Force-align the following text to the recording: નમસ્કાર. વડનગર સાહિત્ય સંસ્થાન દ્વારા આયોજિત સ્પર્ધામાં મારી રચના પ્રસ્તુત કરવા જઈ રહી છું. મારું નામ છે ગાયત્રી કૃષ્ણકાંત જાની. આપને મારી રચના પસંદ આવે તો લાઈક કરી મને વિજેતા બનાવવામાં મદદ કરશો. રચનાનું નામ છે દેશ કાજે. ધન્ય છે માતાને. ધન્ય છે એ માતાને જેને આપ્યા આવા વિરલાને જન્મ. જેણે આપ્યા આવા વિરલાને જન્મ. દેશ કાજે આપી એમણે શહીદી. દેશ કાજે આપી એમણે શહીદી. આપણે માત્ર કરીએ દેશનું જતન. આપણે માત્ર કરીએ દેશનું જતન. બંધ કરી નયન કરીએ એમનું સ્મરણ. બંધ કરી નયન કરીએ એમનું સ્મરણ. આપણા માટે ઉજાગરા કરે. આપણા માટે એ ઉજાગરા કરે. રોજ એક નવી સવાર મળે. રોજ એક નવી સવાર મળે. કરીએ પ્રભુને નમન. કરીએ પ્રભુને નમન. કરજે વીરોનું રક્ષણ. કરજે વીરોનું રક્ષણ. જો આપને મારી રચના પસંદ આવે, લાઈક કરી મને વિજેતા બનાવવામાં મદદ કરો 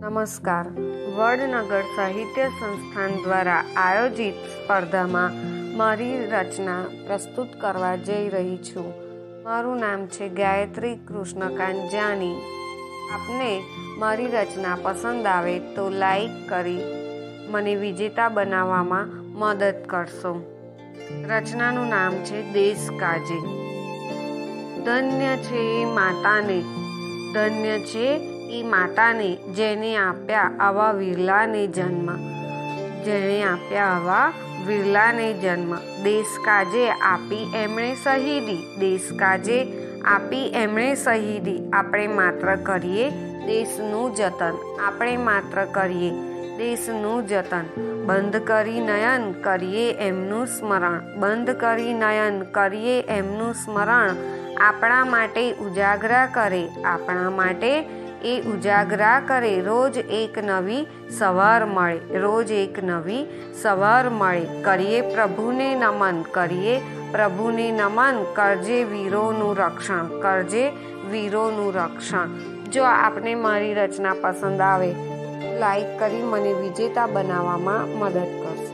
નમસ્કાર. 0.00 0.66
વડનગર 1.16 1.82
સાહિત્ય 1.82 2.48
સંસ્થાન 2.48 3.22
દ્વારા 3.22 3.64
આયોજિત 3.76 4.34
સ્પર્ધામાં 4.34 5.30
મારી 5.76 6.26
રચના 6.26 6.82
પ્રસ્તુત 7.06 7.48
કરવા 7.60 7.96
જઈ 7.96 8.28
રહી 8.28 8.56
છું. 8.56 8.94
મારું 9.44 9.76
નામ 9.76 10.06
છે 10.06 10.28
ગાયત્રી 10.28 10.96
કૃષ્ણકાંત 10.96 11.92
જાની. 11.92 12.34
આપને 13.14 13.62
મારી 13.98 14.26
રચના 14.26 14.78
પસંદ 14.82 15.26
આવે 15.26 15.58
તો 15.58 15.90
લાઈક 15.90 16.48
કરી 16.48 16.80
મને 17.50 17.74
વિજેતા 17.74 18.28
બનાવવામાં 18.28 19.06
મદદ 19.38 19.74
કરશો. 19.86 20.42
રચનાનું 21.28 21.88
નામ 21.88 22.12
છે 22.12 22.52
દેશ 22.52 22.90
કાજે. 22.90 23.38
ધન્ય 24.84 25.36
છે 25.36 25.84
માતાને. 25.84 26.62
ધન્ય 27.34 27.78
છે 27.78 28.37
એ 28.50 28.62
માતાને 28.62 29.36
જેને 29.36 29.96
આપ્યા 29.96 30.50
આવા 30.60 30.92
વિરલાને 30.92 31.66
જન્મ. 31.66 32.16
જેણે 33.04 33.42
આપ્યા 33.42 33.86
આવા 33.86 34.32
વિરલાને 34.66 35.32
જન્મ. 35.32 35.74
દેશ 36.02 36.26
કાજે 36.44 36.90
આપી 36.90 37.52
એમણે 37.54 37.96
શહીદી. 38.04 38.76
દેશ 38.78 39.12
કાજે 39.18 39.72
આપી 40.04 40.46
એમણે 40.46 40.94
શહીદી. 40.94 41.70
આપણે 41.72 42.06
માત્ર 42.06 42.56
કરીએ 42.56 43.10
દેશનું 43.46 44.14
જતન. 44.14 44.58
આપણે 44.86 45.16
માત્ર 45.16 45.64
કરીએ 45.64 46.10
દેશનું 46.58 47.26
જતન. 47.26 47.64
બંધ 48.06 48.36
કરી 48.36 48.80
નયન 48.80 49.32
કરીએ 49.32 49.92
એમનું 49.92 50.46
સ્મરણ. 50.46 51.16
બંધ 51.16 51.50
કરી 51.50 51.94
નયન 51.94 52.42
કરીએ 52.42 53.02
એમનું 53.02 53.54
સ્મરણ. 53.54 54.14
આપણા 54.60 55.04
માટે 55.04 55.52
ઉજાગરા 55.52 56.26
કરે. 56.26 56.68
આપણા 56.84 57.30
માટે 57.30 57.86
એ 58.24 58.40
ઉજાગરા 58.40 59.20
કરે. 59.20 59.60
રોજ 59.60 59.98
એક 59.98 60.38
નવી 60.44 60.86
સવાર 61.18 61.64
મળે. 61.64 62.18
રોજ 62.18 62.52
એક 62.52 62.84
નવી 62.84 63.52
સવાર 63.62 64.10
મળે. 64.10 64.62
કરીએ 64.62 65.00
પ્રભુને 65.00 65.74
નમન. 65.74 66.22
કરીએ 66.22 66.80
પ્રભુને 67.12 67.72
નમન. 67.72 68.24
કરજે 68.34 68.84
વીરોનું 68.84 69.56
રક્ષણ. 69.56 70.20
કરજે 70.20 70.72
વીરોનું 71.10 71.74
રક્ષણ. 71.74 72.28
જો 72.70 72.84
આપને 72.84 73.34
મારી 73.34 73.74
રચના 73.74 74.14
પસંદ 74.22 74.60
આવે, 74.60 74.94
લાઈક 75.58 75.98
કરી 75.98 76.22
મને 76.22 76.52
વિજેતા 76.52 77.06
બનાવવામાં 77.06 77.88
મદદ 77.88 78.14
કરો 78.14 78.67